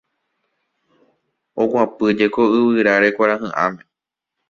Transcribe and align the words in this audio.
Oguapyjeko 1.61 2.41
yvyráre 2.55 3.09
kuarahy'ãme 3.15 3.81